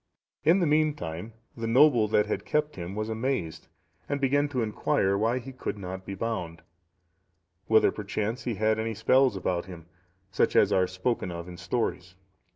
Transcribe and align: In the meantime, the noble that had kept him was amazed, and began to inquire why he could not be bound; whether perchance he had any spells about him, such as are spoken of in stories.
In 0.43 0.61
the 0.61 0.65
meantime, 0.65 1.33
the 1.55 1.67
noble 1.67 2.07
that 2.07 2.25
had 2.25 2.43
kept 2.43 2.75
him 2.75 2.95
was 2.95 3.07
amazed, 3.07 3.67
and 4.09 4.19
began 4.19 4.49
to 4.49 4.63
inquire 4.63 5.15
why 5.15 5.37
he 5.37 5.51
could 5.53 5.77
not 5.77 6.07
be 6.07 6.15
bound; 6.15 6.63
whether 7.67 7.91
perchance 7.91 8.45
he 8.45 8.55
had 8.55 8.79
any 8.79 8.95
spells 8.95 9.35
about 9.35 9.65
him, 9.65 9.85
such 10.31 10.55
as 10.55 10.71
are 10.73 10.87
spoken 10.87 11.29
of 11.29 11.47
in 11.47 11.55
stories. 11.55 12.15